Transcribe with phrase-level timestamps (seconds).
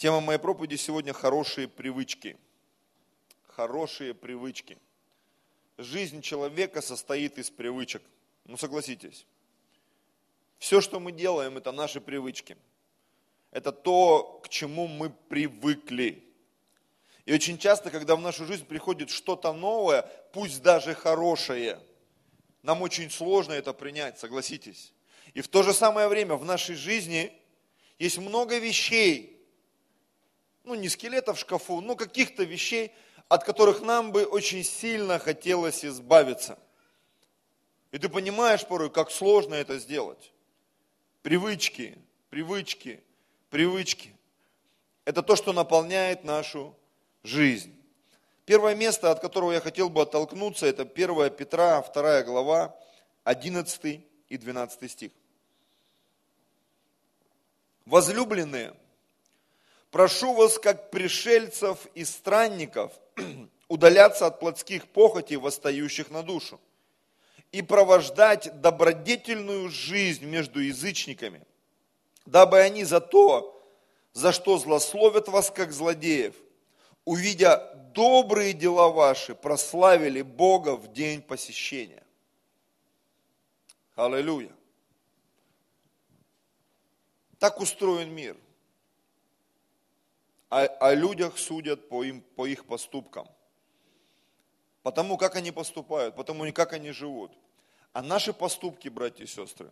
[0.00, 2.38] Тема моей проповеди сегодня– хорошие привычки.
[3.48, 4.78] Хорошие привычки.
[5.76, 8.00] Жизнь человека состоит из привычек.
[8.46, 9.26] Ну, согласитесь.
[10.58, 12.56] Все, что мы делаем, это наши привычки.
[13.50, 16.24] Это то, к чему мы привыкли.
[17.26, 20.00] И очень часто, когда в нашу жизнь приходит что-то новое,
[20.32, 21.78] пусть даже хорошее,
[22.62, 24.94] нам очень сложно это принять, согласитесь.
[25.34, 27.38] И в то же самое время в нашей жизни
[27.98, 29.36] есть много вещей,
[30.64, 32.92] ну не скелетов в шкафу, но каких-то вещей,
[33.28, 36.58] от которых нам бы очень сильно хотелось избавиться.
[37.92, 40.32] И ты понимаешь порой, как сложно это сделать.
[41.22, 41.98] Привычки,
[42.30, 43.02] привычки,
[43.50, 44.16] привычки.
[45.04, 46.76] Это то, что наполняет нашу
[47.22, 47.74] жизнь.
[48.44, 52.76] Первое место, от которого я хотел бы оттолкнуться, это 1 Петра, 2 глава,
[53.24, 55.12] 11 и 12 стих.
[57.86, 58.74] Возлюбленные,
[59.90, 62.92] прошу вас, как пришельцев и странников,
[63.68, 66.60] удаляться от плотских похотей, восстающих на душу,
[67.52, 71.42] и провождать добродетельную жизнь между язычниками,
[72.26, 73.60] дабы они за то,
[74.12, 76.34] за что злословят вас, как злодеев,
[77.04, 82.02] увидя добрые дела ваши, прославили Бога в день посещения.
[83.96, 84.52] Аллилуйя.
[87.38, 88.36] Так устроен мир.
[90.50, 93.28] О, о людях судят по, им, по их поступкам.
[94.82, 97.32] Потому как они поступают, потому как они живут.
[97.92, 99.70] А наши поступки, братья и сестры,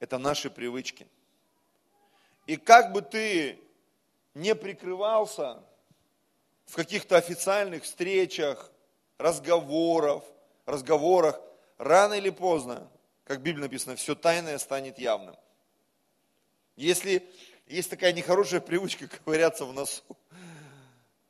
[0.00, 1.06] это наши привычки.
[2.46, 3.58] И как бы ты
[4.34, 5.62] не прикрывался
[6.66, 8.70] в каких-то официальных встречах,
[9.18, 10.24] разговорах,
[10.66, 11.40] разговорах,
[11.78, 12.88] рано или поздно,
[13.24, 15.36] как в Библии написано, все тайное станет явным.
[16.76, 17.28] Если
[17.66, 20.02] есть такая нехорошая привычка ковыряться в носу,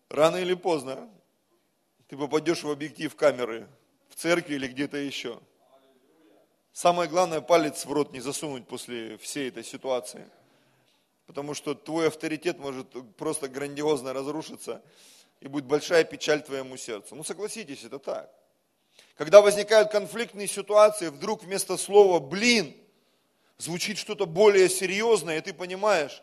[0.08, 1.10] рано или поздно
[2.08, 3.68] ты попадешь в объектив камеры,
[4.08, 5.40] в церкви или где-то еще.
[6.72, 10.28] Самое главное, палец в рот не засунуть после всей этой ситуации.
[11.26, 14.82] Потому что твой авторитет может просто грандиозно разрушиться,
[15.40, 17.14] и будет большая печаль твоему сердцу.
[17.14, 18.30] Ну согласитесь, это так.
[19.16, 22.76] Когда возникают конфликтные ситуации, вдруг вместо слова «блин»
[23.58, 26.22] звучит что-то более серьезное, и ты понимаешь,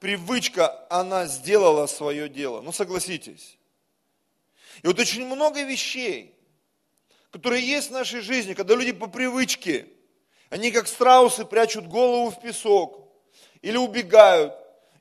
[0.00, 2.60] привычка, она сделала свое дело.
[2.60, 3.58] Ну согласитесь.
[4.82, 6.34] И вот очень много вещей,
[7.30, 9.86] которые есть в нашей жизни, когда люди по привычке,
[10.50, 13.08] они как страусы прячут голову в песок,
[13.62, 14.54] или убегают,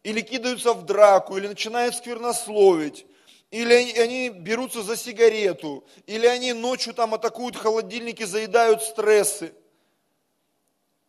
[0.04, 3.06] или кидаются в драку, или начинают сквернословить,
[3.52, 9.54] или они, они берутся за сигарету, или они ночью там атакуют холодильники, заедают стрессы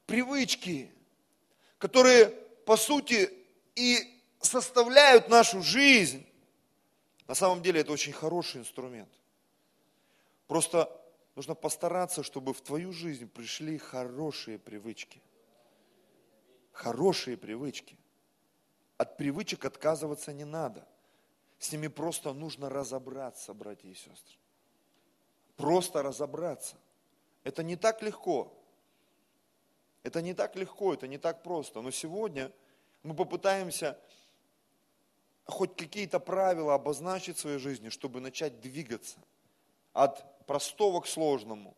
[0.06, 0.92] привычки,
[1.78, 2.26] которые,
[2.66, 3.30] по сути,
[3.74, 3.98] и
[4.40, 6.26] составляют нашу жизнь.
[7.26, 9.08] На самом деле это очень хороший инструмент.
[10.46, 10.90] Просто
[11.34, 15.22] нужно постараться, чтобы в твою жизнь пришли хорошие привычки.
[16.72, 17.96] Хорошие привычки.
[18.96, 20.86] От привычек отказываться не надо.
[21.58, 24.36] С ними просто нужно разобраться, братья и сестры.
[25.56, 26.76] Просто разобраться.
[27.42, 28.52] Это не так легко.
[30.04, 31.80] Это не так легко, это не так просто.
[31.80, 32.52] Но сегодня
[33.02, 33.98] мы попытаемся
[35.46, 39.18] хоть какие-то правила обозначить в своей жизни, чтобы начать двигаться
[39.94, 41.74] от простого к сложному,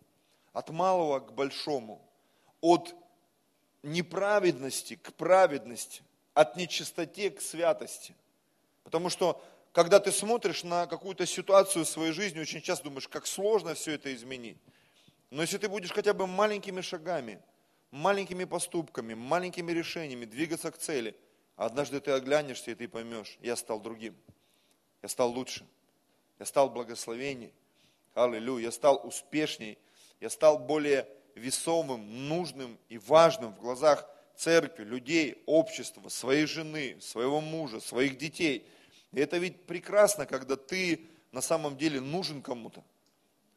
[0.52, 2.02] от малого к большому,
[2.60, 2.94] от
[3.84, 6.02] неправедности к праведности,
[6.34, 8.16] от нечистоте к святости.
[8.82, 13.24] Потому что, когда ты смотришь на какую-то ситуацию в своей жизни, очень часто думаешь, как
[13.26, 14.58] сложно все это изменить.
[15.30, 17.40] Но если ты будешь хотя бы маленькими шагами–
[17.90, 21.16] маленькими поступками, маленькими решениями двигаться к цели.
[21.56, 24.14] Однажды ты оглянешься и ты поймешь, я стал другим.
[25.02, 25.66] Я стал лучше.
[26.38, 27.52] Я стал благословенней.
[28.14, 28.64] Аллилуйя.
[28.64, 29.78] Я стал успешней.
[30.20, 37.40] Я стал более весомым, нужным и важным в глазах церкви, людей, общества, своей жены, своего
[37.40, 38.66] мужа, своих детей.
[39.12, 42.82] И это ведь прекрасно, когда ты на самом деле нужен кому-то.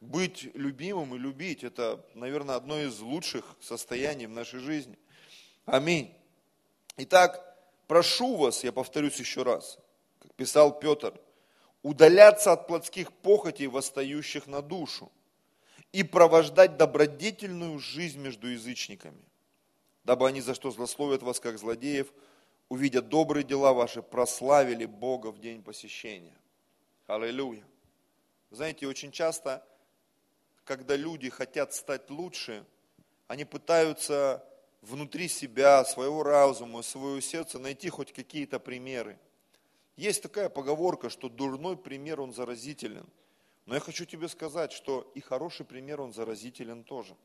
[0.00, 4.98] Быть любимым и любить– это, наверное, одно из лучших состояний в нашей жизни.
[5.66, 6.14] Аминь.
[6.96, 9.78] Итак, прошу вас, я повторюсь еще раз,
[10.18, 11.20] как писал Петр,
[11.82, 15.12] удаляться от плотских похотей, восстающих на душу,
[15.92, 19.22] и провождать добродетельную жизнь между язычниками,
[20.04, 22.12] дабы они за что злословят вас, как злодеев,
[22.70, 26.36] увидя добрые дела ваши, прославили Бога в день посещения.
[27.06, 27.64] Аллилуйя.
[28.50, 29.66] Знаете, очень часто
[30.70, 32.64] когда люди хотят стать лучше,
[33.26, 34.44] они пытаются
[34.82, 39.18] внутри себя, своего разума, своего сердца найти хоть какие-то примеры.
[39.96, 43.04] Есть такая поговорка, что дурной пример, он заразителен.
[43.66, 47.16] Но я хочу тебе сказать, что и хороший пример, он заразителен тоже.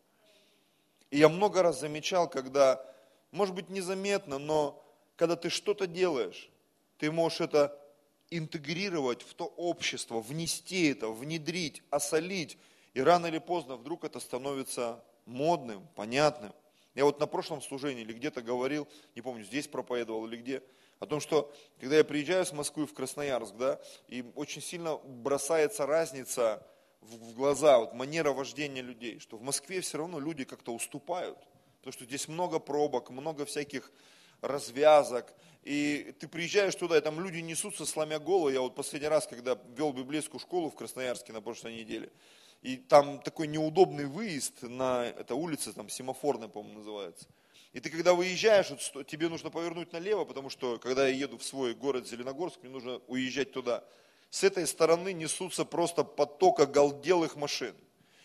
[1.12, 2.84] И я много раз замечал, когда,
[3.30, 4.84] может быть, незаметно, но
[5.18, 6.50] когда ты что-то делаешь,
[6.98, 7.80] ты можешь это
[8.32, 12.58] интегрировать в то общество, внести это, внедрить, осолить.
[12.96, 16.54] И рано или поздно вдруг это становится модным, понятным.
[16.96, 20.64] Я вот на прошлом служении или где-то говорил, не помню, здесь проповедовал или где,
[21.00, 25.86] о том, что когда я приезжаю с Москвы в Красноярск, да, и очень сильно бросается
[25.86, 26.66] разница
[27.02, 31.38] в, глаза, вот манера вождения людей, что в Москве все равно люди как-то уступают,
[31.80, 33.92] потому что здесь много пробок, много всяких
[34.40, 35.34] развязок,
[35.64, 38.48] и ты приезжаешь туда, и там люди несутся, сломя голову.
[38.50, 42.10] Я вот последний раз, когда вел библейскую школу в Красноярске на прошлой неделе,
[42.66, 47.28] и там такой неудобный выезд на, это улица там семафорная, по-моему, называется.
[47.74, 51.44] И ты когда выезжаешь, вот, тебе нужно повернуть налево, потому что когда я еду в
[51.44, 53.84] свой город Зеленогорск, мне нужно уезжать туда.
[54.32, 57.76] С этой стороны несутся просто поток оголделых машин.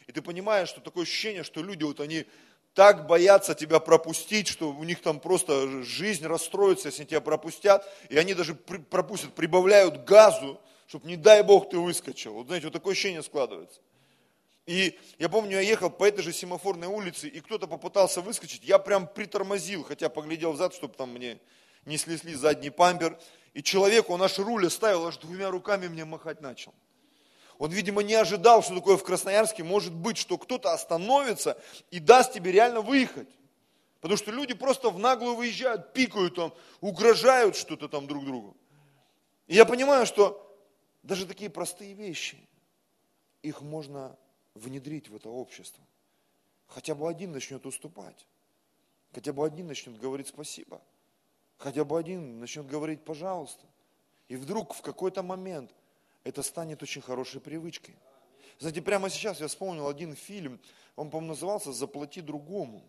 [0.06, 2.24] И ты понимаешь, что такое ощущение, что люди вот они
[2.72, 7.86] так боятся тебя пропустить, что у них там просто жизнь расстроится, если тебя пропустят.
[8.08, 12.32] И они даже пропустят, прибавляют газу, чтобы не дай бог ты выскочил.
[12.32, 13.82] Вот знаете, вот такое ощущение складывается.
[14.70, 18.78] И я помню, я ехал по этой же семафорной улице, и кто-то попытался выскочить, я
[18.78, 21.40] прям притормозил, хотя поглядел взад, чтобы там мне
[21.86, 23.18] не слезли задний пампер.
[23.52, 26.72] И человек, он аж руль оставил, аж двумя руками мне махать начал.
[27.58, 32.32] Он, видимо, не ожидал, что такое в Красноярске может быть, что кто-то остановится и даст
[32.32, 33.28] тебе реально выехать.
[34.00, 38.56] Потому что люди просто в наглую выезжают, пикают там, угрожают что-то там друг другу.
[39.48, 40.56] И я понимаю, что
[41.02, 42.38] даже такие простые вещи,
[43.42, 44.16] их можно
[44.60, 45.82] внедрить в это общество.
[46.66, 48.26] Хотя бы один начнет уступать.
[49.12, 50.80] Хотя бы один начнет говорить спасибо.
[51.58, 53.66] Хотя бы один начнет говорить пожалуйста.
[54.28, 55.74] И вдруг в какой-то момент
[56.22, 57.96] это станет очень хорошей привычкой.
[58.58, 60.60] Знаете, прямо сейчас я вспомнил один фильм,
[60.94, 62.82] он, по-моему, назывался «Заплати другому».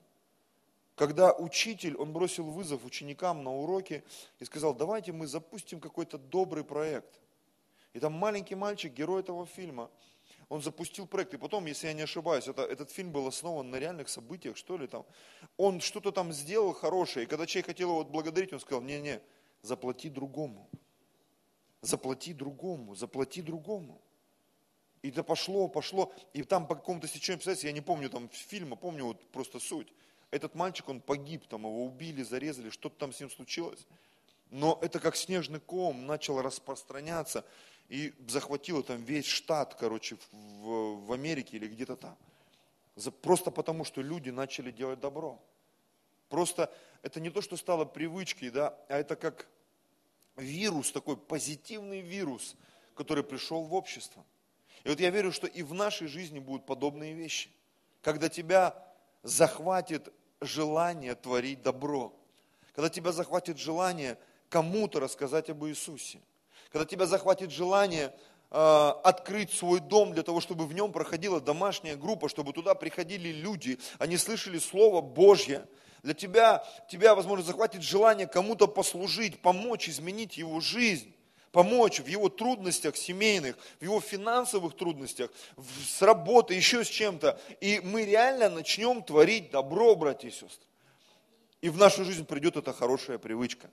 [0.96, 4.04] Когда учитель, он бросил вызов ученикам на уроке
[4.40, 7.20] и сказал, давайте мы запустим какой-то добрый проект.
[7.94, 9.90] И там маленький мальчик, герой этого фильма,
[10.52, 13.78] он запустил проект, и потом, если я не ошибаюсь, это, этот фильм был основан на
[13.78, 15.06] реальных событиях, что ли там.
[15.56, 19.22] Он что-то там сделал хорошее, и когда человек хотел его благодарить, он сказал, не-не,
[19.62, 20.70] заплати другому.
[21.80, 24.02] Заплати другому, заплати другому.
[25.02, 28.76] И это пошло, пошло, и там по какому-то стечению обстоятельств, я не помню там фильма,
[28.76, 29.88] помню вот просто суть.
[30.32, 33.88] Этот мальчик, он погиб, там его убили, зарезали, что-то там с ним случилось.
[34.50, 37.46] Но это как снежный ком начал распространяться
[37.92, 42.18] и захватило там весь штат, короче, в, в Америке или где-то там.
[43.22, 45.38] Просто потому, что люди начали делать добро.
[46.30, 49.46] Просто это не то, что стало привычкой, да, а это как
[50.38, 52.56] вирус, такой позитивный вирус,
[52.96, 54.24] который пришел в общество.
[54.86, 57.50] И вот я верю, что и в нашей жизни будут подобные вещи.
[58.02, 58.74] Когда тебя
[59.22, 62.18] захватит желание творить добро.
[62.74, 64.18] Когда тебя захватит желание
[64.48, 66.22] кому-то рассказать об Иисусе
[66.72, 68.14] когда тебя захватит желание
[68.50, 73.30] э, открыть свой дом для того, чтобы в нем проходила домашняя группа, чтобы туда приходили
[73.30, 75.68] люди, они слышали Слово Божье.
[76.04, 81.14] Для тебя, тебя, возможно, захватит желание кому-то послужить, помочь изменить его жизнь
[81.52, 85.30] помочь в его трудностях семейных, в его финансовых трудностях,
[85.86, 87.40] с работой, еще с чем-то.
[87.60, 90.66] И мы реально начнем творить добро, братья и сестры.
[91.60, 93.70] И в нашу жизнь придет эта хорошая привычка.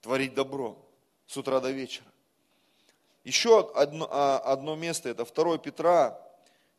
[0.00, 0.78] Творить добро
[1.26, 2.11] с утра до вечера.
[3.24, 6.20] Еще одно, а, одно место, это 2 Петра,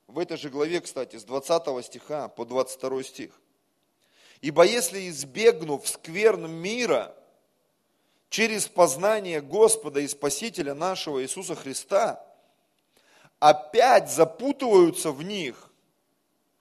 [0.07, 3.31] в этой же главе, кстати, с 20 стиха по 22 стих.
[4.41, 7.15] Ибо если избегнув скверн мира,
[8.29, 12.25] через познание Господа и Спасителя нашего Иисуса Христа,
[13.39, 15.69] опять запутываются в них,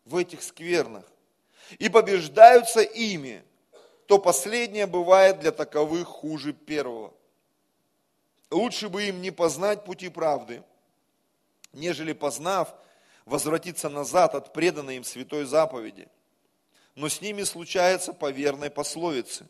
[0.05, 1.05] в этих сквернах,
[1.79, 3.43] и побеждаются ими,
[4.07, 7.15] то последнее бывает для таковых хуже первого.
[8.52, 10.62] Лучше бы им не познать пути правды,
[11.73, 12.75] нежели познав,
[13.25, 16.06] возвратиться назад от преданной им святой заповеди.
[16.94, 19.49] Но с ними случается по верной пословице.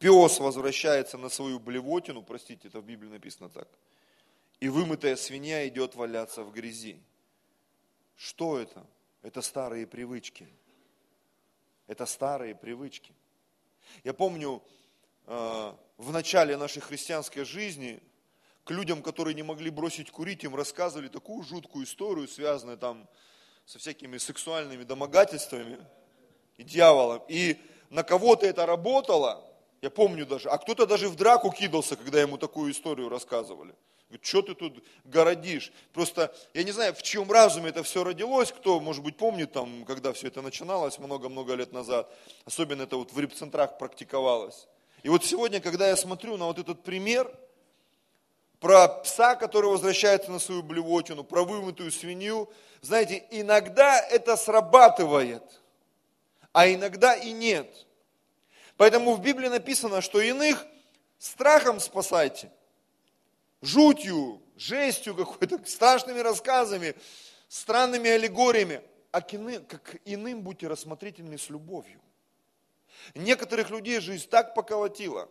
[0.00, 3.68] Пес возвращается на свою блевотину, простите, это в Библии написано так,
[4.58, 7.00] и вымытая свинья идет валяться в грязи.
[8.16, 8.84] Что это?
[9.22, 10.48] Это старые привычки.
[11.86, 13.12] Это старые привычки.
[14.02, 14.60] Я помню,
[15.26, 18.00] э, в начале нашей христианской жизни
[18.68, 23.08] к людям, которые не могли бросить курить, им рассказывали такую жуткую историю, связанную там
[23.64, 25.78] со всякими сексуальными домогательствами
[26.58, 27.22] и дьяволом.
[27.28, 27.56] И
[27.88, 29.42] на кого-то это работало,
[29.80, 30.50] Я помню даже.
[30.50, 33.74] А кто-то даже в драку кидался, когда ему такую историю рассказывали.
[34.08, 35.72] Говорит, что ты тут городишь?
[35.94, 39.84] Просто, я не знаю, в чьем разуме это все родилось, кто, может быть, помнит, там,
[39.86, 42.12] когда все это начиналось много-много лет назад.
[42.44, 44.66] Особенно это вот в репцентрах практиковалось.
[45.04, 47.32] И вот сегодня, когда я смотрю на вот этот пример,
[48.60, 52.50] про пса, который возвращается на свою блевотину, про вымытую свинью,
[52.80, 55.42] знаете, иногда это срабатывает,
[56.52, 57.86] а иногда и нет.
[58.76, 60.64] Поэтому в Библии написано, что иных
[61.18, 62.50] страхом спасайте,
[63.60, 66.94] жутью, жестью какой-то, страшными рассказами,
[67.48, 72.00] странными аллегориями, а к иным, как иным будьте рассмотрительны с любовью.
[73.14, 75.28] Некоторых людей жизнь так поколотила,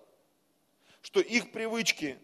[1.02, 2.18] что их привычки,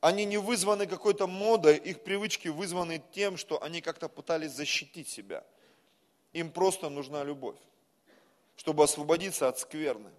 [0.00, 5.44] они не вызваны какой-то модой, их привычки вызваны тем, что они как-то пытались защитить себя.
[6.32, 7.58] Им просто нужна любовь,
[8.56, 10.10] чтобы освободиться от скверны.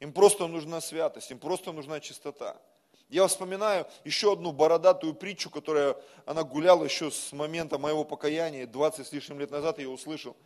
[0.00, 2.60] Им просто нужна святость, им просто нужна чистота.
[3.08, 9.06] Я вспоминаю еще одну бородатую притчу, которая, она гуляла еще с момента моего покаяния, 20
[9.06, 10.36] с лишним лет назад я услышал,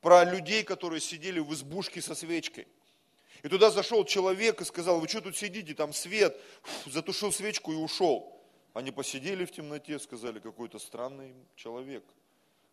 [0.00, 2.68] про людей, которые сидели в избушке со свечкой.
[3.42, 7.72] И туда зашел человек и сказал, вы что тут сидите, там свет, Фу, затушил свечку
[7.72, 8.40] и ушел.
[8.72, 12.04] Они посидели в темноте, сказали, какой-то странный человек.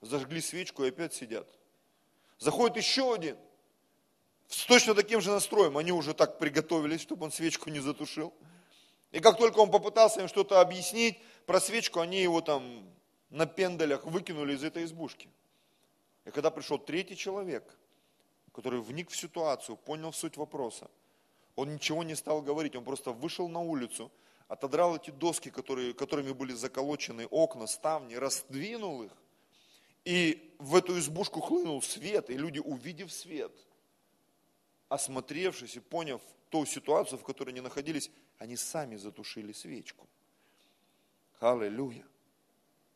[0.02, 1.48] Зажгли свечку и опять сидят.
[2.38, 3.36] Заходит еще один,
[4.48, 5.78] с точно таким же настроем.
[5.78, 8.34] Они уже так приготовились, чтобы он свечку не затушил.
[9.12, 12.88] И как только он попытался им что-то объяснить про свечку, они его там
[13.30, 15.30] на пенделях выкинули из этой избушки.
[16.26, 17.64] И когда пришел третий человек,
[18.60, 20.92] который вник в ситуацию, понял суть вопроса,
[21.56, 24.12] он ничего не стал говорить, он просто вышел на улицу,
[24.50, 29.14] отодрал эти доски, которые, которыми были заколочены окна, ставни, раздвинул их,
[30.04, 33.54] и в эту избушку хлынул свет, и люди, увидев свет,
[34.90, 40.06] осмотревшись и поняв ту ситуацию, в которой они находились, они сами затушили свечку.
[41.40, 42.04] Аллилуйя.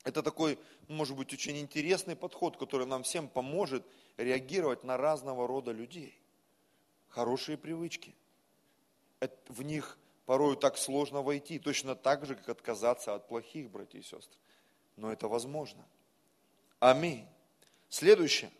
[0.03, 3.85] Это такой, может быть, очень интересный подход, который нам всем поможет
[4.17, 6.19] реагировать на разного рода людей.
[7.09, 8.13] Хорошие привычки.
[9.47, 14.01] В них порою так сложно войти, точно так же, как отказаться от плохих, братья и
[14.01, 14.37] сестры.
[14.97, 15.85] Но это возможно.
[16.79, 17.25] Аминь.
[17.87, 18.51] Следующее.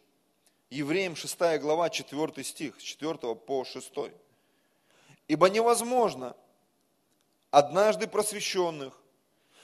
[0.69, 3.93] Евреям 6 глава, 4 стих, с 4 по 6.
[5.27, 6.37] Ибо невозможно
[7.51, 9.02] однажды просвещенных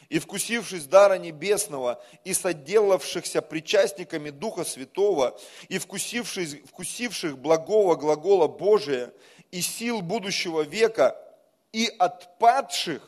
[0.10, 5.40] и вкусившись дара небесного, и соделавшихся причастниками Духа Святого,
[5.70, 9.14] и вкусивших, вкусивших благого глагола Божия,
[9.52, 11.16] и сил будущего века,
[11.72, 13.08] и отпадших.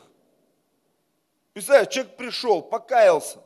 [1.52, 3.38] Представляешь, человек пришел, покаялся,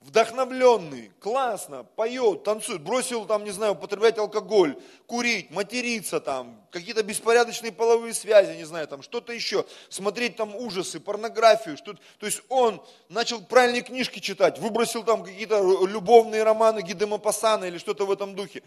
[0.00, 7.72] вдохновленный, классно, поет, танцует, бросил там, не знаю, употреблять алкоголь, курить, материться там, какие-то беспорядочные
[7.72, 12.84] половые связи, не знаю, там что-то еще, смотреть там ужасы, порнографию, что то есть он
[13.08, 18.62] начал правильные книжки читать, выбросил там какие-то любовные романы Гидемопассана или что-то в этом духе.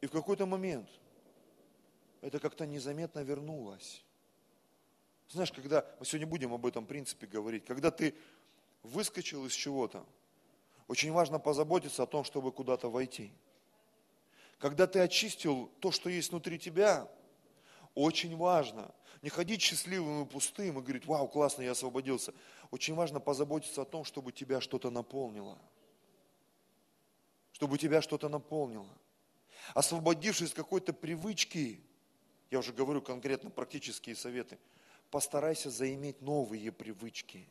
[0.00, 0.88] И в какой-то момент
[2.20, 4.02] это как-то незаметно вернулось.
[5.30, 8.14] Знаешь, когда, мы сегодня будем об этом принципе говорить, когда ты
[8.82, 10.04] выскочил из чего-то,
[10.88, 13.30] очень важно позаботиться о том, чтобы куда-то войти.
[14.58, 17.08] Когда ты очистил то, что есть внутри тебя,
[17.94, 22.32] очень важно не ходить счастливым и пустым и говорить, вау, классно, я освободился.
[22.70, 25.58] Очень важно позаботиться о том, чтобы тебя что-то наполнило.
[27.52, 28.88] Чтобы тебя что-то наполнило.
[29.74, 31.82] Освободившись какой-то привычки,
[32.50, 34.58] я уже говорю конкретно практические советы,
[35.10, 37.46] постарайся заиметь новые привычки,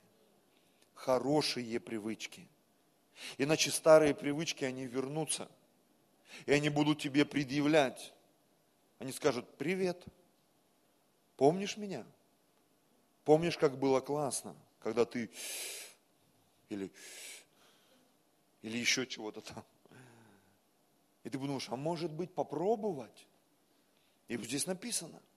[0.95, 2.49] хорошие привычки–
[3.37, 5.49] Иначе старые привычки, они вернутся.
[6.45, 8.13] И они будут тебе предъявлять.
[8.99, 10.03] Они скажут, привет,
[11.35, 12.05] помнишь меня?
[13.23, 15.29] Помнишь, как было классно, когда ты
[16.69, 16.91] или,
[18.61, 19.63] или еще чего-то там.
[21.23, 23.27] И ты думаешь, а может быть попробовать?
[24.27, 25.21] И здесь написано–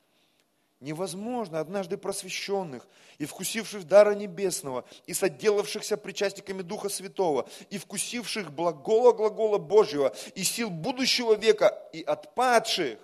[0.80, 2.86] невозможно однажды просвещенных
[3.18, 10.42] и вкусивших дара небесного, и соделавшихся причастниками Духа Святого, и вкусивших благого глагола Божьего, и
[10.42, 12.98] сил будущего века, и отпадших,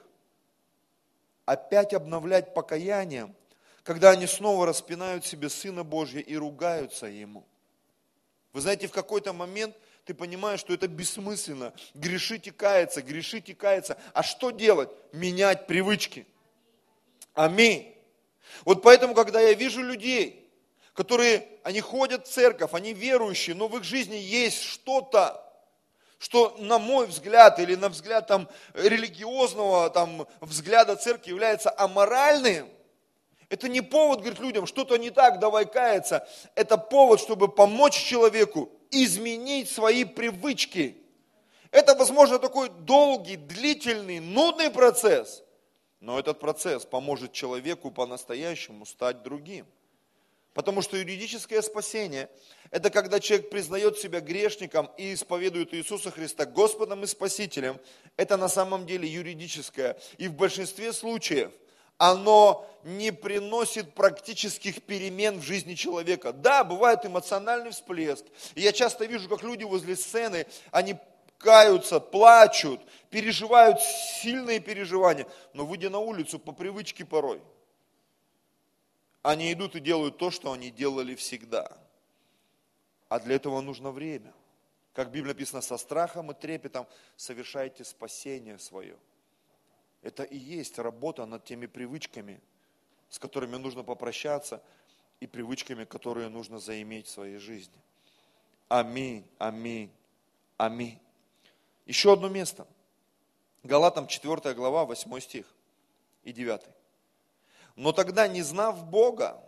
[1.45, 3.33] опять обновлять покаяние,
[3.83, 7.45] когда они снова распинают себе Сына Божьего и ругаются Ему.
[8.53, 11.75] Вы знаете, в какой-то момент ты понимаешь, что это бессмысленно.
[11.93, 13.99] Грешить и каяться, грешить и каяться.
[14.15, 14.89] А что делать?
[15.13, 16.27] Менять привычки–
[17.37, 17.95] Аминь.
[18.65, 20.51] Вот поэтому, когда я вижу людей,
[20.95, 25.45] которые, они ходят в церковь, они верующие, но в их жизни есть что-то,
[26.19, 32.71] что на мой взгляд или на взгляд там, религиозного там, взгляда церкви является аморальным,
[33.51, 36.27] Это не повод говорить людям, что-то не так, давай каяться.
[36.55, 40.97] Это повод, чтобы помочь человеку изменить свои привычки.
[41.71, 45.45] Это, возможно, такой долгий, длительный, нудный процесс.
[46.07, 49.67] Но этот процесс поможет человеку по-настоящему стать другим.
[50.55, 52.31] Потому что юридическое спасение–
[52.71, 57.81] это когда человек признает себя грешником и исповедует Иисуса Христа Господом и Спасителем.
[58.17, 59.99] Это на самом деле юридическое.
[60.17, 61.51] И в большинстве случаев
[61.99, 66.33] оно не приносит практических перемен в жизни человека.
[66.33, 68.25] Да, бывает эмоциональный всплеск.
[68.55, 70.95] И я часто вижу, как люди возле сцены, они
[71.39, 77.41] каются, плачут, переживают сильные переживания, но выйдя на улицу по привычке порой–
[79.27, 81.77] они идут и делают то, что они делали всегда.
[83.09, 84.33] А для этого нужно время.
[84.93, 88.97] Как в Библии написано, со страхом и трепетом совершайте спасение свое.
[90.03, 92.41] Это и есть работа над теми привычками,
[93.09, 94.63] с которыми нужно попрощаться,
[95.19, 97.81] и привычками, которые нужно заиметь в своей жизни.
[98.69, 99.91] Аминь, аминь,
[100.57, 101.01] аминь.
[101.87, 102.67] Еще одно место.
[103.63, 105.47] Галатам 4 глава, 8 стих
[106.25, 106.61] и 9.
[107.77, 109.41] Но тогда, не знав Бога,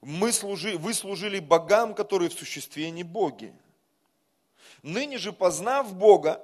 [0.00, 3.52] мы служи, вы служили богам, которые в существе не боги.
[4.82, 6.40] Ныне же, познав Бога,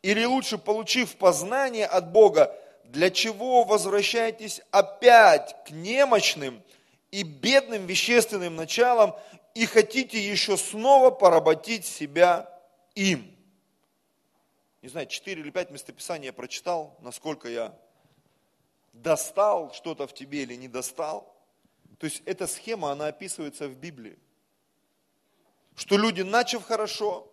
[0.00, 6.62] или лучше получив познание от Бога, для чего возвращаетесь опять к немощным
[7.10, 9.14] и бедным вещественным началам
[9.54, 12.48] и хотите еще снова поработить себя
[12.94, 13.37] им?
[14.82, 17.76] Не знаю, четыре или пять местописаний я прочитал, насколько я
[18.92, 21.34] достал что-то в тебе или не достал.
[21.98, 24.18] То есть эта схема, она описывается в Библии.
[25.74, 27.28] Что люди, начав хорошо,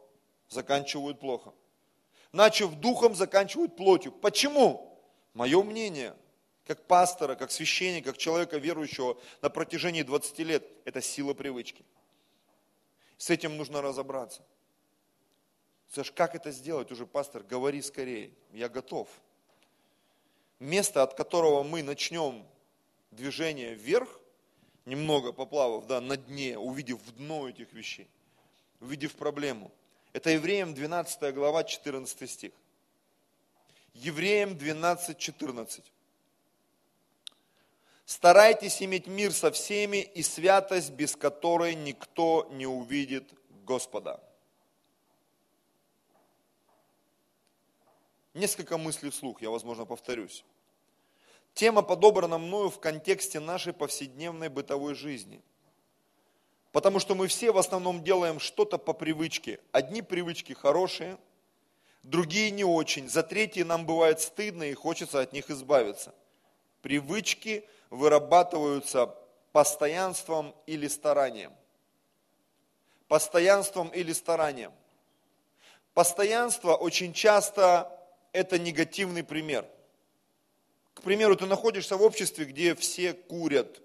[0.50, 1.54] заканчивают плохо.
[2.32, 4.12] Начав духом, заканчивают плотью.
[4.12, 5.00] Почему?
[5.34, 6.16] Мое мнение,
[6.66, 11.86] как пастора, как священника, как человека верующего на протяжении 20 лет, это сила привычки.
[13.18, 14.44] С этим нужно разобраться.
[15.96, 17.42] Слышь, как это сделать уже, пастор?
[17.42, 19.08] Говори скорее, я готов
[20.60, 22.46] место, от которого мы начнем
[23.12, 24.10] движение вверх,
[24.84, 28.10] немного поплавав да, на дне, увидев дно этих вещей,
[28.82, 29.72] увидев проблему.
[30.12, 32.52] Это Евреям 12 глава, 14 стих.
[33.94, 35.94] Евреям 12, 14.
[38.06, 43.32] Старайтесь иметь мир со всеми и святость, без которой никто не увидит
[43.64, 44.25] Господа.
[48.36, 50.44] Несколько мыслей вслух, я, возможно, повторюсь.
[51.54, 55.42] Тема подобрана мною в контексте нашей повседневной бытовой жизни.
[56.74, 59.62] Потому что мы все в основном делаем что-то по привычке.
[59.72, 61.18] Одни привычки хорошие,
[62.04, 63.08] другие не очень.
[63.08, 66.14] За третьи нам бывает стыдно и хочется от них избавиться.
[66.82, 69.16] Привычки вырабатываются
[69.54, 71.54] постоянством или старанием.
[73.08, 74.74] Постоянством или старанием.
[75.94, 77.95] Постоянство очень часто
[78.36, 79.66] это негативный пример.
[80.94, 83.82] К примеру, ты находишься в обществе, где все курят,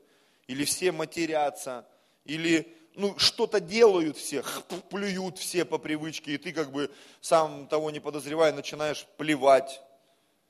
[0.47, 1.87] или все матерятся,
[2.25, 4.45] или ну, что-то делают все,
[4.91, 9.81] плюют все по привычке, и ты как бы сам того не подозревая начинаешь плевать,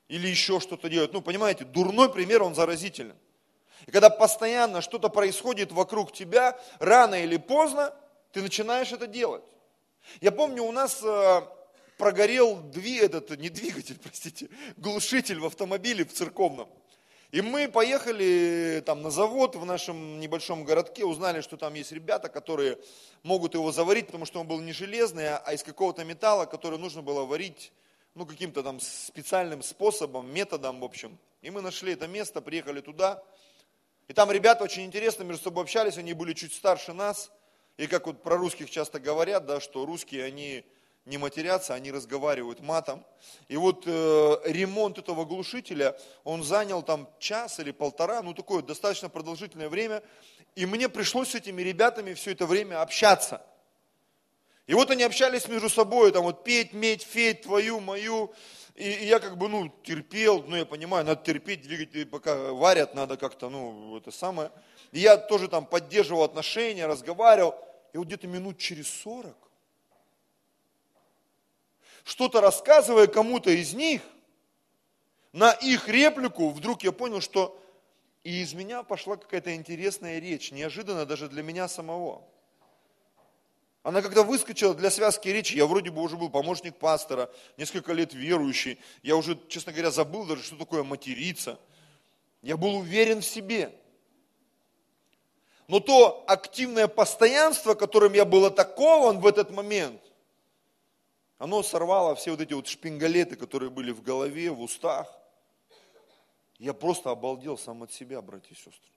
[0.07, 1.13] или еще что-то делать.
[1.13, 3.15] Ну, понимаете, дурной пример, он заразителен.
[3.85, 7.93] И когда постоянно что-то происходит вокруг тебя, рано или поздно
[8.31, 9.43] ты начинаешь это делать.
[10.19, 11.41] Я помню, у нас э,
[12.01, 16.67] прогорел дви, этот, не двигатель, простите, глушитель в автомобиле в церковном.
[17.29, 22.27] И мы поехали там на завод в нашем небольшом городке, узнали, что там есть ребята,
[22.27, 22.79] которые
[23.21, 27.03] могут его заварить, потому что он был не железный, а из какого-то металла, который нужно
[27.03, 27.71] было варить
[28.15, 31.19] ну, каким-то там специальным способом, методом, в общем.
[31.43, 33.23] И мы нашли это место, приехали туда.
[34.07, 37.31] И там ребята очень интересно между собой общались, они были чуть старше нас.
[37.77, 40.65] И как вот про русских часто говорят, да, что русские, они
[41.05, 43.03] не матерятся, они разговаривают матом.
[43.47, 49.09] И вот э, ремонт этого глушителя, он занял там час или полтора, ну такое достаточно
[49.09, 50.03] продолжительное время.
[50.55, 53.41] И мне пришлось с этими ребятами все это время общаться.
[54.67, 58.31] И вот они общались между собой, там вот петь, медь, феть, твою, мою.
[58.75, 62.93] И, и я как бы, ну, терпел, ну, я понимаю, надо терпеть, двигать, пока варят,
[62.93, 64.51] надо как-то, ну, это самое.
[64.91, 67.55] И я тоже там поддерживал отношения, разговаривал.
[67.91, 69.50] И вот где-то минут через сорок
[72.03, 74.01] что-то рассказывая кому-то из них,
[75.33, 77.57] на их реплику вдруг я понял, что
[78.23, 82.23] и из меня пошла какая-то интересная речь, неожиданно даже для меня самого.
[83.83, 88.13] Она когда выскочила для связки речи, я вроде бы уже был помощник пастора, несколько лет
[88.13, 91.59] верующий, я уже, честно говоря, забыл даже, что такое материться.
[92.43, 93.73] Я был уверен в себе.
[95.67, 100.01] Но то активное постоянство, которым я был атакован в этот момент,
[101.41, 105.11] оно сорвало все вот эти вот шпингалеты, которые были в голове, в устах.
[106.59, 108.91] Я просто обалдел сам от себя, братья и сестры.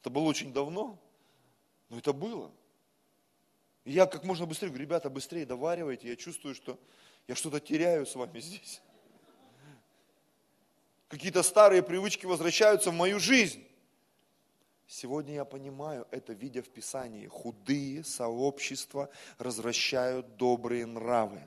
[0.00, 0.98] Это было очень давно,
[1.88, 2.50] но это было.
[3.84, 6.80] И я как можно быстрее говорю, ребята, быстрее доваривайте, я чувствую, что
[7.28, 8.82] я что-то теряю с вами здесь.
[11.06, 13.64] Какие-то старые привычки возвращаются в мою жизнь.
[14.86, 17.26] Сегодня я понимаю это, видя в Писании.
[17.26, 21.40] Худые сообщества развращают добрые нравы.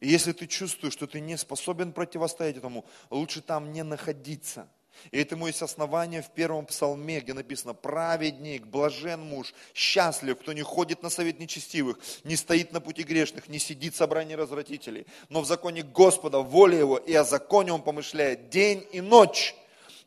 [0.00, 4.68] И если ты чувствуешь, что ты не способен противостоять этому, лучше там не находиться–
[5.10, 10.62] и этому есть основание в первом псалме, где написано, праведник, блажен муж, счастлив, кто не
[10.62, 15.40] ходит на совет нечестивых, не стоит на пути грешных, не сидит в собрании развратителей, но
[15.40, 19.54] в законе Господа, в воле его, и о законе он помышляет день и ночь.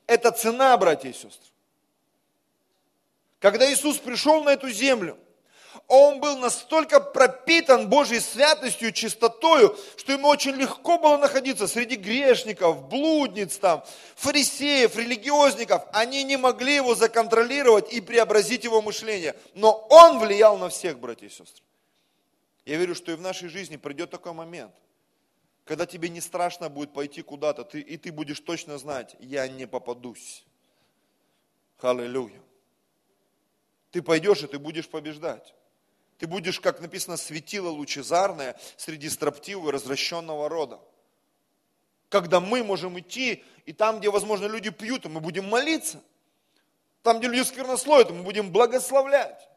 [0.07, 1.54] Это цена, братья и сестры.
[3.39, 5.17] Когда Иисус пришел на эту землю,
[5.87, 12.87] он был настолько пропитан Божьей святостью, чистотою, что ему очень легко было находиться среди грешников,
[12.87, 13.83] блудниц, там,
[14.15, 15.83] фарисеев, религиозников.
[15.93, 19.35] Они не могли его законтролировать и преобразить его мышление.
[19.53, 21.63] Но он влиял на всех, братья и сестры.
[22.65, 24.73] Я верю, что и в нашей жизни придет такой момент,
[25.65, 29.67] когда тебе не страшно будет пойти куда-то, ты, и ты будешь точно знать, я не
[29.67, 30.43] попадусь.
[31.79, 32.44] Аллилуйя.
[33.95, 35.55] Ты пойдешь, и ты будешь побеждать.
[36.17, 40.81] Ты будешь, как написано, светило лучезарное среди строптивого и развращенного рода.
[42.09, 46.03] Когда мы можем идти, и там, где, возможно, люди пьют, мы будем молиться.
[47.03, 49.47] Там, где люди сквернословят, мы будем благословлять.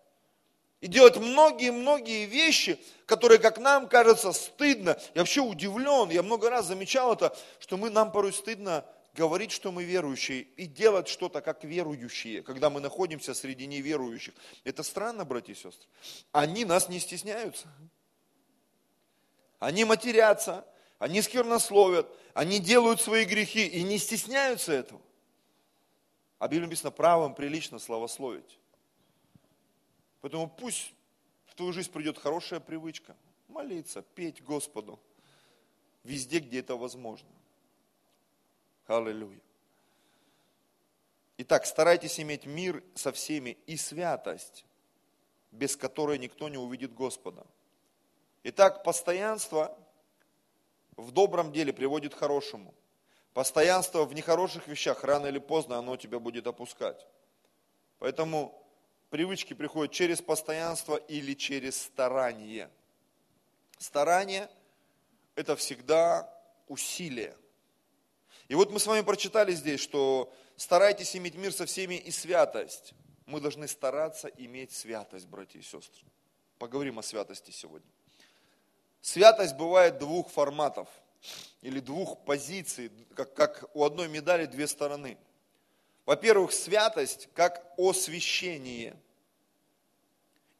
[0.81, 4.96] И делать многие-многие вещи, которые, как нам кажется, стыдно.
[5.16, 8.85] Я вообще удивлен, я много раз замечал это, что мы, нам порой стыдно
[9.18, 14.33] говорить, что мы верующие, и делать что-то как верующие, когда мы находимся среди неверующих.
[14.62, 15.88] Это странно, братья и сестры.
[16.31, 17.66] Они нас не стесняются.
[19.59, 20.64] Они матерятся,
[21.00, 25.00] они сквернословят, они делают свои грехи и не стесняются этого.
[26.38, 28.61] А Библия написано, правым прилично славословить.
[30.20, 30.94] Поэтому пусть
[31.46, 33.16] в твою жизнь придет хорошая привычка.
[33.48, 35.00] Молиться, петь Господу.
[36.04, 37.28] Везде, где это возможно.
[38.88, 39.38] Аллилуйя.
[41.37, 44.64] Итак, старайтесь иметь мир со всеми и святость,
[45.53, 47.46] без которой никто не увидит Господа.
[48.44, 49.77] Итак, постоянство
[50.96, 52.74] в добром деле приводит к хорошему.
[53.35, 57.07] Постоянство в нехороших вещах рано или поздно оно тебя будет опускать.
[57.98, 58.59] Поэтому
[59.11, 62.70] привычки приходят через постоянство или через старание.
[63.77, 64.48] Старание–
[65.35, 66.35] это всегда
[66.68, 67.37] усилие–
[68.48, 72.94] и вот мы с вами прочитали здесь, что старайтесь иметь мир со всеми и святость.
[73.26, 76.06] Мы должны стараться иметь святость, братья и сестры.
[76.58, 77.88] Поговорим о святости сегодня.
[79.02, 80.88] Святость бывает двух форматов
[81.61, 85.18] или двух позиций, как, как у одной медали две стороны.
[86.06, 88.96] Во-первых, святость как освящение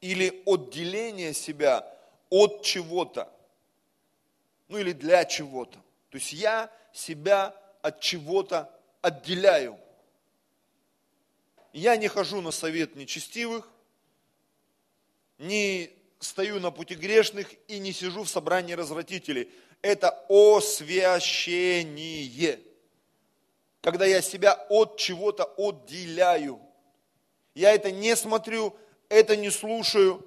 [0.03, 1.91] или отделение себя
[2.29, 3.33] от чего-то,
[4.69, 5.79] ну или для чего-то.
[6.11, 7.55] То есть я себя
[7.89, 8.71] от чего-то
[9.03, 9.79] отделяю.
[11.73, 13.69] Я не хожу на совет нечестивых,
[15.39, 19.51] не стою на пути грешных и не сижу в собрании развратителей.
[19.83, 21.39] Это освящение.
[23.81, 26.61] Когда я себя от чего-то отделяю.
[27.55, 28.77] Я это не смотрю,
[29.09, 30.27] это не слушаю,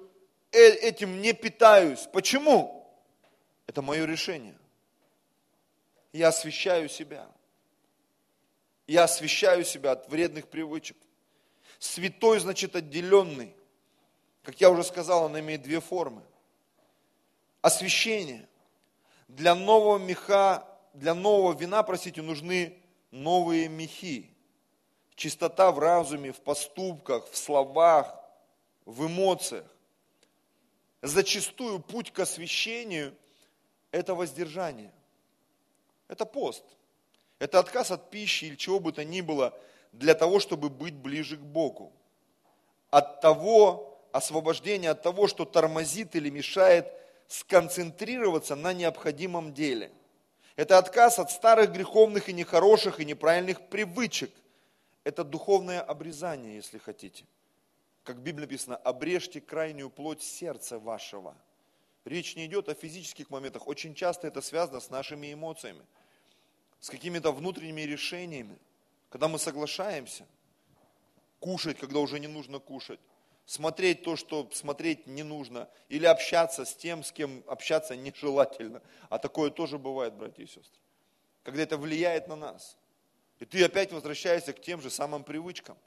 [0.52, 2.08] э, этим не питаюсь.
[2.12, 2.90] Почему?
[3.66, 4.56] Это мое решение.
[6.12, 7.28] Я освящаю себя.
[8.86, 10.96] Я освящаю себя от вредных привычек.
[11.78, 13.54] Святой значит отделенный.
[14.42, 16.22] Как я уже сказал, он имеет две формы.
[17.60, 18.48] Освящение.
[19.28, 22.76] Для нового меха, для нового вина, простите, нужны
[23.10, 24.28] новые мехи.
[25.14, 28.14] Чистота в разуме, в поступках, в словах,
[28.84, 29.66] в эмоциях.
[31.02, 33.14] Зачастую путь к освящению–
[33.90, 34.92] это воздержание.
[36.08, 36.64] Это пост–
[37.42, 39.52] это отказ от пищи или чего бы то ни было
[39.90, 41.92] для того, чтобы быть ближе к Богу.
[42.90, 46.86] От того освобождения, от того, что тормозит или мешает
[47.26, 49.90] сконцентрироваться на необходимом деле.
[50.54, 54.30] Это отказ от старых греховных и нехороших и неправильных привычек.
[55.02, 57.24] Это духовное обрезание, если хотите.
[58.04, 61.34] Как в Библии написано, обрежьте крайнюю плоть сердца вашего.
[62.04, 63.66] Речь не идет о физических моментах.
[63.66, 65.84] Очень часто это связано с нашими эмоциями
[66.82, 68.58] с какими-то внутренними решениями,
[69.08, 70.26] когда мы соглашаемся
[71.38, 72.98] кушать, когда уже не нужно кушать,
[73.46, 78.82] смотреть то, что смотреть не нужно, или общаться с тем, с кем общаться нежелательно.
[79.10, 80.80] А такое тоже бывает, братья и сестры.
[81.44, 82.76] Когда это влияет на нас.
[83.38, 85.78] И ты опять возвращаешься к тем же самым привычкам.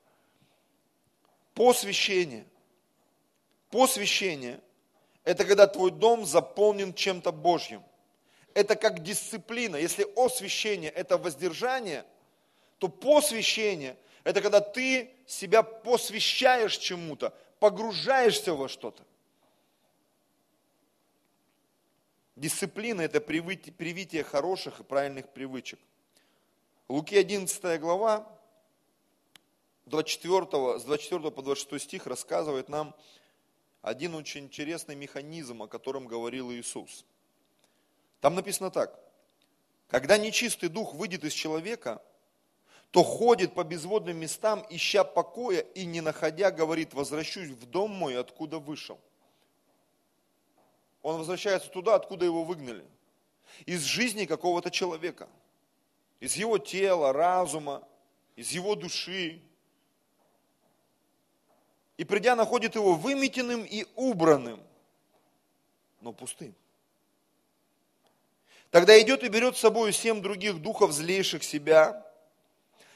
[1.54, 2.46] Посвящение.
[3.70, 4.62] Посвящение–
[5.26, 7.84] это когда твой дом заполнен чем-то Божьим.
[8.56, 9.76] Это как дисциплина.
[9.76, 12.06] Если освящение– это воздержание,
[12.80, 19.04] то посвящение– это когда ты себя посвящаешь чему-то, погружаешься во что-то.
[22.38, 25.80] Дисциплина– это привитие хороших и правильных привычек.
[26.88, 28.26] Луки 11 глава,
[29.86, 32.96] 24, с 24 по 26 стих рассказывает нам
[33.82, 37.06] один очень интересный механизм, о котором говорил Иисус.
[38.22, 39.00] Там написано так.
[39.88, 42.02] Когда нечистый дух выйдет из человека–
[42.96, 48.18] то ходит по безводным местам, ища покоя и не находя, говорит, возвращусь в дом мой,
[48.18, 48.98] откуда вышел.
[51.02, 52.86] Он возвращается туда, откуда его выгнали.
[53.66, 55.28] Из жизни какого-то человека.
[56.22, 57.86] Из его тела, разума,
[58.38, 59.42] из его души.
[61.98, 64.64] И придя, находит его выметенным и убранным,
[66.00, 66.56] но пустым.
[68.76, 72.06] Тогда идет и берет с собой семь других духов злейших себя,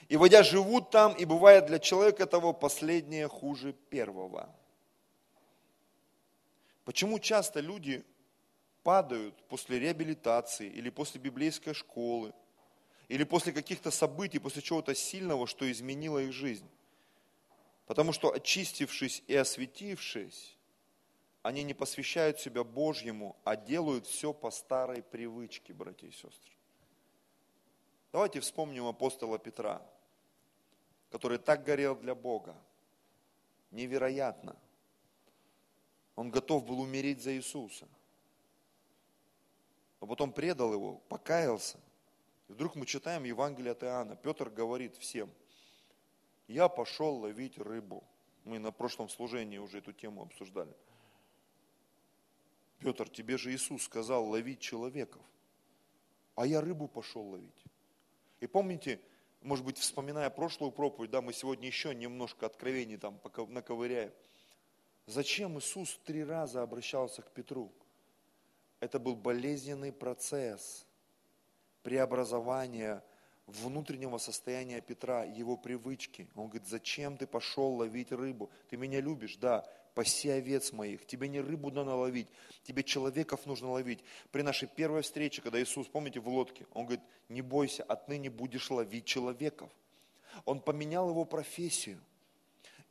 [0.10, 4.54] и войдя живут там, и бывает для человека этого последнее хуже первого.
[6.84, 8.04] Почему часто люди
[8.84, 12.34] падают после реабилитации или после библейской школы,
[13.08, 16.70] или после каких-то событий, после чего-то сильного, что изменило их жизнь?
[17.86, 20.58] Потому что очистившись и осветившись,
[21.42, 26.54] они не посвящают себя Божьему, а делают все по старой привычке, братья и сестры.
[28.12, 29.82] Давайте вспомним апостола Петра
[31.10, 32.56] который так горел для Бога.
[33.72, 34.56] Невероятно.
[36.16, 37.88] Он готов был умереть за Иисуса.
[40.02, 41.80] Но потом предал его, покаялся.
[42.48, 44.16] И вдруг мы читаем Евангелие от Иоанна.
[44.16, 45.30] Петр говорит всем,
[46.48, 48.04] я пошел ловить рыбу.
[48.44, 50.74] Мы на прошлом служении уже эту тему обсуждали.
[52.80, 55.22] Петр, тебе же Иисус сказал ловить человеков,
[56.36, 57.66] а я рыбу пошел ловить.
[58.40, 59.02] И помните,
[59.42, 64.12] может быть, вспоминая прошлую проповедь, да, мы сегодня еще немножко откровений там наковыряем.
[65.06, 67.72] Зачем Иисус три раза обращался к Петру?
[68.80, 70.86] Это был болезненный процесс
[71.84, 73.04] преобразования
[73.46, 76.30] внутреннего состояния Петра, его привычки.
[76.36, 78.50] Он говорит, зачем ты пошел ловить рыбу?
[78.70, 79.36] Ты меня любишь?
[79.38, 82.28] Да паси овец моих, тебе не рыбу надо ловить,
[82.64, 84.00] тебе человеков нужно ловить.
[84.32, 88.70] При нашей первой встрече, когда Иисус, помните, в лодке, Он говорит, не бойся, отныне будешь
[88.70, 89.70] ловить человеков.
[90.46, 92.00] Он поменял его профессию.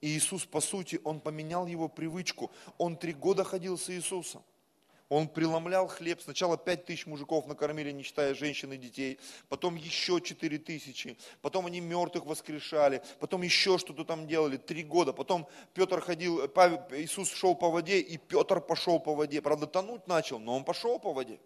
[0.00, 2.50] И Иисус, по сути, Он поменял его привычку.
[2.76, 4.42] Он три года ходил с Иисусом.
[5.08, 6.20] Он преломлял хлеб.
[6.20, 9.18] Сначала пять тысяч мужиков накормили, не считая женщин и детей.
[9.48, 11.16] Потом еще четыре тысячи.
[11.40, 13.02] Потом они мертвых воскрешали.
[13.18, 14.58] Потом еще что-то там делали.
[14.58, 15.12] Три года.
[15.12, 19.40] Потом Петр ходил, Иисус шел по воде, и Петр пошел по воде.
[19.40, 21.40] Правда, тонуть начал, но он пошел по воде.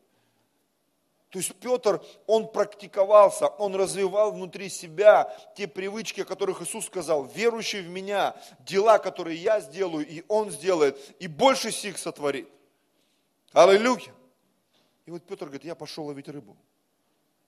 [1.31, 7.25] То есть Петр, он практиковался, он развивал внутри себя те привычки, о которых Иисус сказал,
[7.25, 12.51] верующий в меня, дела, которые я сделаю, и он сделает, и больше сих сотворит.
[13.53, 14.15] Аллилуйя.
[15.05, 16.57] И вот Петр говорит, я пошел ловить рыбу.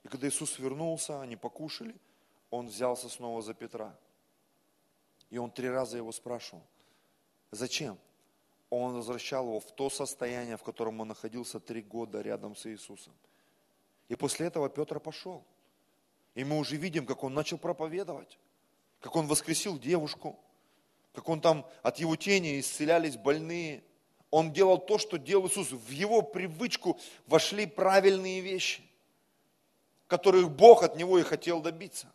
[0.03, 1.95] И когда Иисус вернулся, они покушали,
[2.51, 3.97] он взялся снова за Петра.
[5.31, 6.63] И он три раза его спрашивал,
[7.51, 7.99] зачем?
[8.69, 13.15] Он возвращал его в то состояние, в котором он находился три года рядом с Иисусом.
[14.09, 15.45] И после этого Петр пошел.
[16.35, 18.39] И мы уже видим, как он начал проповедовать,
[19.01, 20.39] как он воскресил девушку,
[21.15, 23.85] как он там от его тени исцелялись больные,
[24.35, 25.71] он делал то, что делал Иисус.
[25.71, 28.83] В его привычку вошли правильные вещи,
[30.09, 32.11] которых Бог от него и хотел добиться.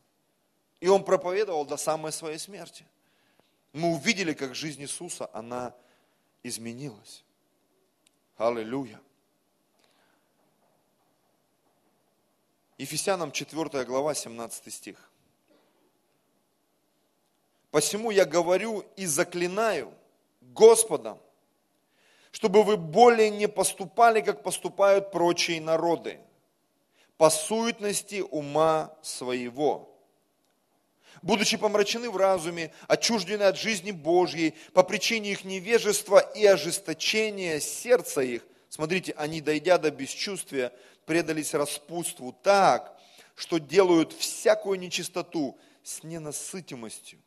[0.82, 2.86] И он проповедовал до самой своей смерти.
[3.72, 5.74] Мы увидели, как жизнь Иисуса, она
[6.44, 7.24] изменилась.
[8.36, 9.00] Аллилуйя.
[12.78, 15.10] Ефесянам 4 глава, 17 стих.
[17.72, 19.94] Посему я говорю и заклинаю
[20.42, 21.18] Господом,
[22.32, 26.20] чтобы вы более не поступали, как поступают прочие народы,
[27.18, 29.90] по суетности ума своего.
[31.22, 38.22] Будучи помрачены в разуме, отчуждены от жизни Божьей, по причине их невежества и ожесточения сердца
[38.22, 40.72] их, смотрите, они, дойдя до бесчувствия,
[41.06, 42.98] предались распутству так,
[43.36, 47.20] что делают всякую нечистоту, с ненасытимостью.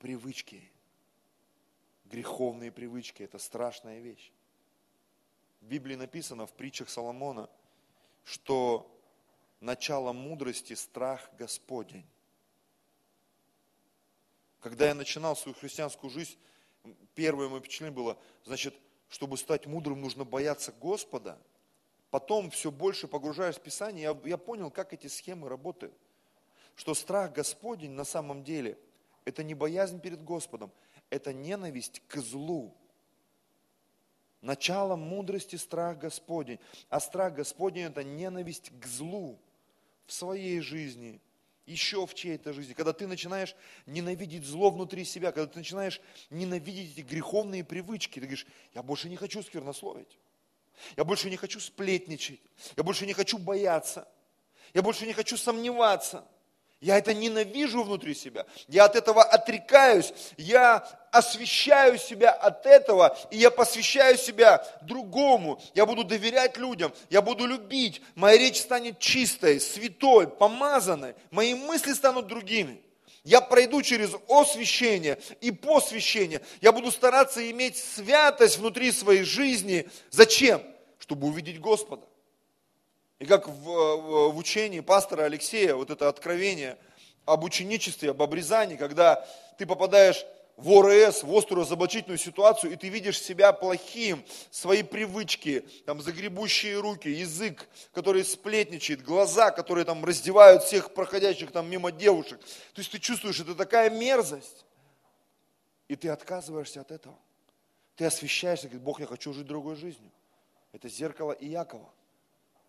[0.00, 0.68] Привычки,
[2.04, 4.32] греховные привычки– это страшная вещь.
[5.60, 7.48] В Библии написано в притчах Соломона,
[8.24, 8.90] что
[9.60, 12.06] начало мудрости– страх Господень.
[14.60, 16.36] Когда я начинал свою христианскую жизнь,
[17.14, 18.74] первое мое впечатление было, значит,
[19.08, 21.38] чтобы стать мудрым, нужно бояться Господа.
[22.10, 25.94] Потом все больше погружаясь в Писание, я, я понял, как эти схемы работают.
[26.74, 28.78] Что страх Господень на самом деле–
[29.24, 30.72] это не боязнь перед Господом,
[31.12, 32.74] это ненависть к злу.
[34.40, 36.58] Начало мудрости– страх Господень.
[36.88, 39.38] А страх Господень– это ненависть к злу
[40.06, 41.20] в своей жизни–
[41.64, 43.54] еще в чьей-то жизни, когда ты начинаешь
[43.86, 49.08] ненавидеть зло внутри себя, когда ты начинаешь ненавидеть эти греховные привычки, ты говоришь, я больше
[49.08, 50.18] не хочу сквернословить,
[50.96, 52.40] я больше не хочу сплетничать,
[52.76, 54.08] я больше не хочу бояться,
[54.74, 56.26] я больше не хочу сомневаться,
[56.82, 58.44] я это ненавижу внутри себя.
[58.66, 60.12] Я от этого отрекаюсь.
[60.36, 65.62] Я освещаю себя от этого, и я посвящаю себя другому.
[65.74, 68.02] Я буду доверять людям, я буду любить.
[68.16, 71.14] Моя речь станет чистой, святой, помазанной.
[71.30, 72.82] Мои мысли станут другими.
[73.22, 76.40] Я пройду через освящение и посвящение.
[76.60, 79.88] Я буду стараться иметь святость внутри своей жизни.
[80.10, 80.60] Зачем?
[80.98, 82.04] Чтобы увидеть Господа.
[83.22, 86.76] И как в, в учении пастора Алексея, вот это откровение
[87.24, 89.24] об ученичестве, об обрезании, когда
[89.58, 95.60] ты попадаешь в ОРС, в острую разоблачительную ситуацию, и ты видишь себя плохим, свои привычки,
[95.86, 102.40] там, загребущие руки, язык, который сплетничает, глаза, которые там раздевают всех проходящих там мимо девушек.
[102.74, 104.64] То есть ты чувствуешь, это такая мерзость.
[105.86, 107.16] И ты отказываешься от этого.
[107.94, 110.10] Ты освещаешься, говорит, Бог, я хочу жить другой жизнью.
[110.72, 111.88] Это зеркало Иакова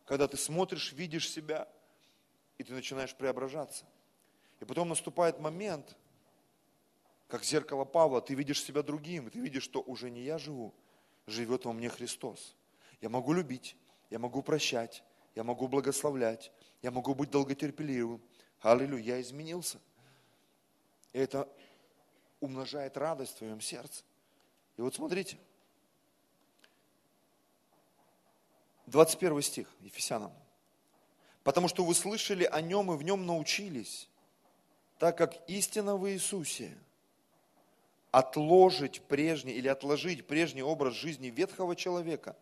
[0.06, 1.68] когда ты смотришь, видишь себя,
[2.58, 3.86] и ты начинаешь преображаться.
[4.60, 5.98] И потом наступает момент,
[7.28, 10.74] как зеркало Павла, ты видишь себя другим, ты видишь, что уже не я живу,
[11.26, 12.56] живет во мне Христос.
[13.02, 13.76] Я могу любить,
[14.10, 15.04] я могу прощать,
[15.36, 18.22] я могу благословлять, я могу быть долготерпеливым.
[18.62, 19.80] Аллилуйя, я изменился.
[21.12, 21.50] И это
[22.40, 24.04] умножает радость в твоем сердце.
[24.78, 25.38] И вот смотрите,
[28.88, 30.34] 21 стих, Ефесянам.
[31.44, 34.10] Потому что вы слышали о нем и в нем научились,
[34.98, 36.78] так как истина в Иисусе
[38.12, 42.36] отложить прежний или отложить прежний образ жизни ветхого человека,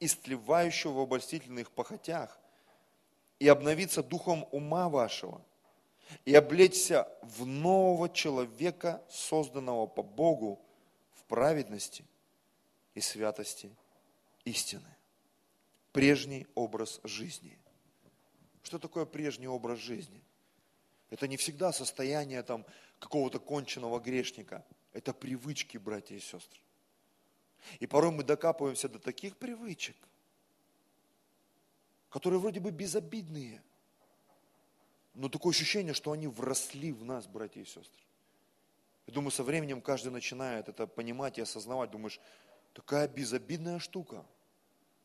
[0.00, 2.38] истлевающего в обольстительных похотях,
[3.38, 5.40] и обновиться духом ума вашего,
[6.24, 10.60] и облечься в нового человека, созданного по Богу
[11.14, 12.04] в праведности
[12.94, 13.74] и святости
[14.44, 14.91] истины
[15.92, 17.58] прежний образ жизни.
[18.62, 20.22] Что такое прежний образ жизни?
[21.10, 22.64] Это не всегда состояние там
[22.98, 24.64] какого-то конченного грешника.
[24.92, 26.60] Это привычки, братья и сестры.
[27.78, 29.96] И порой мы докапываемся до таких привычек,
[32.08, 33.62] которые вроде бы безобидные,
[35.14, 38.02] но такое ощущение, что они вросли в нас, братья и сестры.
[39.06, 41.90] Я думаю, со временем каждый начинает это понимать и осознавать.
[41.90, 42.20] Думаешь,
[42.72, 44.24] такая безобидная штука–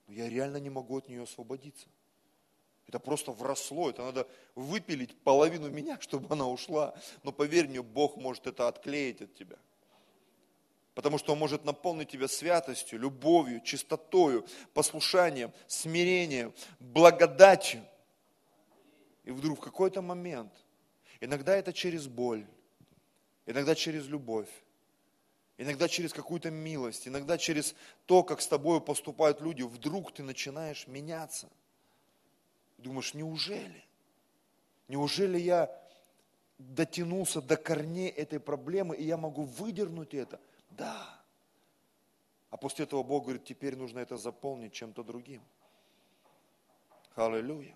[0.08, 1.88] но я реально не могу от нее освободиться.
[2.88, 6.96] Это просто вросло, это надо выпилить половину меня, чтобы она ушла.
[7.24, 9.58] Но поверь мне, Бог может это отклеить от тебя.
[10.94, 17.84] Потому что Он может наполнить тебя святостью, любовью, чистотою, послушанием, смирением, благодатью.
[19.26, 20.54] И вдруг в какой-то момент,
[21.20, 22.48] иногда это через боль,
[23.46, 24.50] иногда через любовь,
[25.58, 30.88] иногда через какую-то милость, иногда через то, как с тобой поступают люди, вдруг ты начинаешь
[30.88, 31.50] меняться.
[32.78, 33.84] Думаешь, неужели?
[34.88, 35.76] Неужели я
[36.58, 40.40] дотянулся до корней этой проблемы, и я могу выдернуть это?
[40.72, 41.22] Да.
[42.50, 45.42] А после этого Бог говорит, теперь нужно это заполнить чем-то другим.
[47.16, 47.76] Аллилуйя.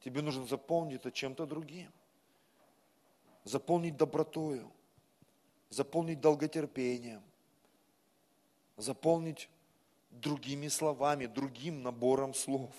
[0.00, 1.90] Тебе нужно заполнить это чем-то другим.
[3.44, 4.70] Заполнить добротою
[5.70, 7.22] заполнить долготерпением,
[8.76, 9.48] заполнить
[10.10, 12.74] другими словами, другим набором слов.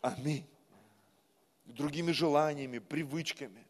[0.00, 0.46] Аминь.
[1.66, 3.66] Другими желаниями, привычками.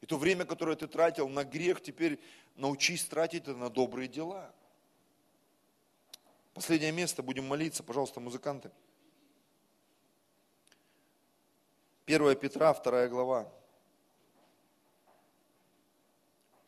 [0.00, 2.20] И то время, которое ты тратил на грех, теперь
[2.56, 4.52] научись тратить это на добрые дела.
[6.54, 8.70] Последнее место, будем молиться, пожалуйста, музыканты.
[12.06, 13.52] 1 Петра, 2 глава.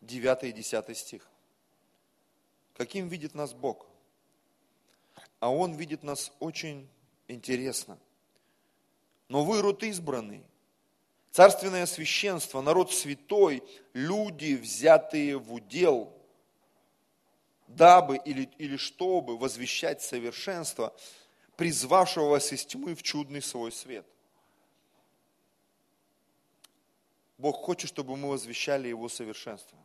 [0.01, 1.29] 9 и 10 стих.
[2.75, 3.87] Каким видит нас Бог?
[5.39, 6.89] А Он видит нас очень
[7.29, 7.99] интересно.
[9.29, 10.45] Но вы род избранный,
[11.31, 16.13] Царственное священство, народ святой, люди, взятые в удел,
[17.69, 20.95] дабы или, или чтобы возвещать совершенство,
[21.57, 24.05] призвавшего вас из тьмы в чудный свой свет.
[27.39, 29.79] Бог хочет, чтобы мы возвещали Его совершенство,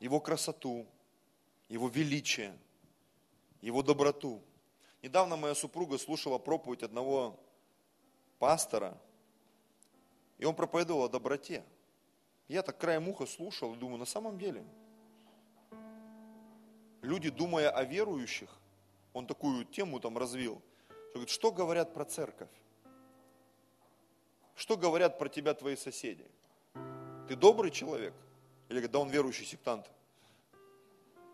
[0.00, 0.86] Его красоту,
[1.68, 2.56] Его величие,
[3.60, 4.42] Его доброту.
[5.02, 7.38] Недавно моя супруга слушала проповедь одного
[8.38, 8.98] пастора,
[10.38, 11.64] и он проповедовал о доброте.
[12.48, 14.64] Я так краем уха слушал и думаю, на самом деле,
[17.00, 18.50] люди, думая о верующих,
[19.12, 22.50] он такую тему там развил, что, говорит, что говорят про церковь?
[24.56, 26.28] Что говорят про тебя твои соседи?
[27.28, 28.14] Ты добрый человек?
[28.68, 29.90] Или говорят, да он верующий сектант?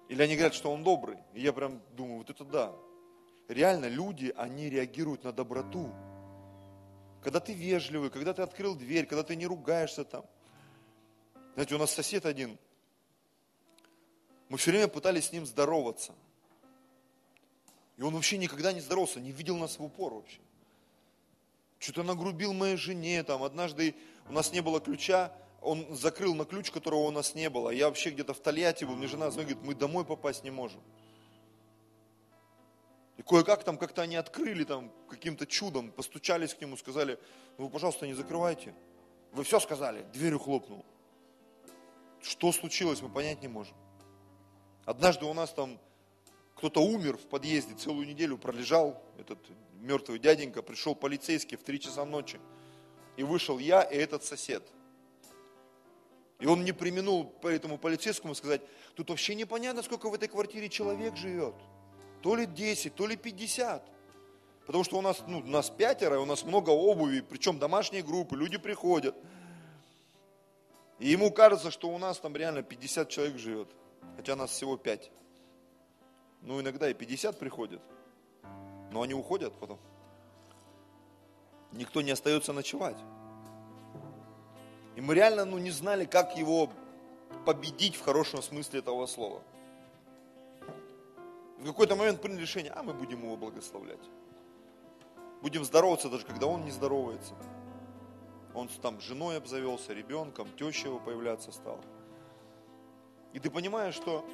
[0.09, 1.19] Или они говорят, что он добрый?
[1.35, 2.75] И я прям думаю, вот это да.
[3.49, 5.93] Реально люди, они реагируют на доброту.
[7.23, 10.25] Когда ты вежливый, когда ты открыл дверь, когда ты не ругаешься там.
[11.55, 12.59] Знаете, у нас сосед один,
[14.49, 16.13] мы все время пытались с ним здороваться.
[17.97, 20.41] И он вообще никогда не здоровался, не видел нас в упор вообще.
[21.79, 23.95] Что-то нагрубил моей жене, там, однажды
[24.29, 27.71] у нас не было ключа, он закрыл на ключ, которого у нас не было.
[27.71, 30.81] Я вообще где-то в Тольятти был, мне жена звонит, говорит, мы домой попасть не можем.
[33.19, 37.19] И кое-как там как-то они открыли там каким-то чудом, постучались к нему, сказали,
[37.59, 38.75] ну вы, пожалуйста, не закрывайте.
[39.33, 40.85] Вы все сказали, дверью хлопнул.
[42.23, 43.77] Что случилось, мы понять не можем.
[44.87, 45.79] Однажды у нас там
[46.57, 49.39] кто-то умер в подъезде, целую неделю пролежал, этот
[49.81, 52.41] мертвый дяденька, пришел полицейский в три часа ночи.
[53.17, 54.63] И вышел я и этот сосед.
[56.41, 58.63] И он не применул этому полицейскому сказать,
[58.95, 61.55] тут вообще непонятно, сколько в этой квартире человек живет
[62.23, 63.83] то ли 10, то ли 50.
[64.67, 68.59] Потому что у нас, ну, нас пятеро, у нас много обуви, причем домашние группы, люди
[68.59, 69.17] приходят.
[70.99, 73.69] И ему кажется, что у нас там реально 50 человек живет,
[74.17, 75.11] хотя нас всего 5.
[76.43, 77.81] Ну, иногда и 50 приходят,
[78.93, 79.79] но они уходят потом.
[81.73, 82.97] Никто не остается ночевать.
[84.97, 86.71] И мы реально ну, не знали, как его
[87.47, 89.43] победить в хорошем смысле этого слова
[91.61, 94.01] в какой-то момент приняли решение, а мы будем его благословлять.
[95.43, 97.35] Будем здороваться, даже когда он не здоровается.
[98.55, 101.83] Он там женой обзавелся, ребенком, теща его появляться стала.
[103.33, 104.25] И ты понимаешь, что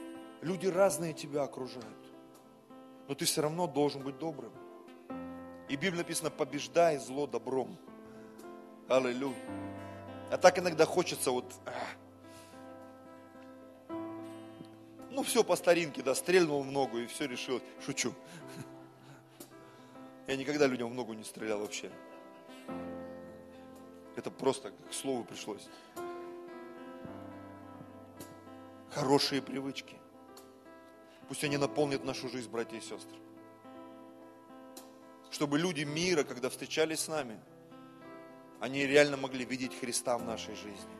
[0.41, 1.87] люди разные тебя окружают.
[3.09, 4.53] Но ты все равно должен быть добрым.
[5.69, 7.77] И в Библии написано, побеждай зло добром.
[8.89, 9.35] Аллилуйя.
[10.31, 11.45] А так иногда хочется вот,
[15.11, 17.63] ну все по старинке, да, стрельнул в ногу и все решил.
[17.85, 18.13] Шучу.
[20.27, 21.91] Я никогда людям в ногу не стрелял вообще.
[24.17, 25.69] Это просто к слову пришлось.
[28.91, 29.97] Хорошие привычки.
[31.29, 33.19] Пусть они наполнят нашу жизнь, братья и сестры.
[35.31, 37.39] Чтобы люди мира, когда встречались с нами,
[38.61, 40.97] они реально могли видеть Христа в нашей жизни.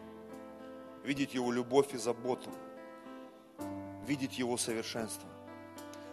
[1.05, 2.51] Видеть Его любовь и заботу
[4.07, 5.29] видеть Его совершенство.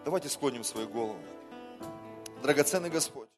[0.04, 1.20] Давайте склоним свою голову.
[2.41, 3.30] Драгоценный Господь.